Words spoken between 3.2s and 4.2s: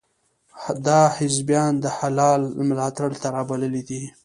ته را بللي دي.